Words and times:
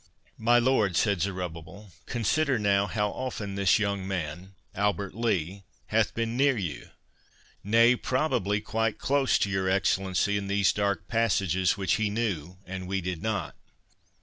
"My 0.39 0.57
lord," 0.57 0.95
said 0.95 1.21
Zerubbabel, 1.21 1.91
"consider 2.07 2.57
now 2.57 2.87
how 2.87 3.11
often 3.11 3.53
this 3.53 3.77
young 3.77 4.07
man, 4.07 4.55
Albert 4.73 5.13
Lee, 5.13 5.61
hath 5.89 6.15
been 6.15 6.35
near 6.35 6.57
you, 6.57 6.89
nay, 7.63 7.95
probably, 7.95 8.61
quite 8.61 8.97
close 8.97 9.37
to 9.37 9.47
your 9.47 9.69
Excellency, 9.69 10.37
in 10.39 10.47
these 10.47 10.73
dark 10.73 11.07
passages 11.07 11.77
which 11.77 11.97
he 11.97 12.09
knew, 12.09 12.57
and 12.65 12.87
we 12.87 12.99
did 12.99 13.21
not. 13.21 13.55